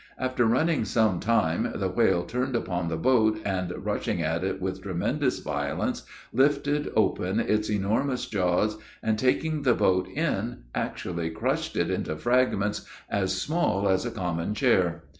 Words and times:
After 0.17 0.45
running 0.47 0.83
some 0.85 1.19
time, 1.19 1.73
the 1.75 1.87
whale 1.87 2.23
turned 2.23 2.55
upon 2.55 2.87
the 2.87 2.97
boat, 2.97 3.39
and 3.45 3.71
rushing 3.85 4.19
at 4.19 4.43
it 4.43 4.59
with 4.59 4.81
tremendous 4.81 5.37
violence 5.37 6.07
lifted 6.33 6.91
open 6.95 7.39
its 7.39 7.69
enormous 7.69 8.25
jaws, 8.25 8.79
and 9.03 9.19
taking 9.19 9.61
the 9.61 9.75
boat 9.75 10.07
in, 10.09 10.63
actually 10.73 11.29
crushed 11.29 11.75
it 11.75 11.91
into 11.91 12.15
fragments 12.17 12.83
as 13.11 13.39
small 13.39 13.87
as 13.87 14.03
a 14.03 14.09
common 14.09 14.55
chair! 14.55 15.03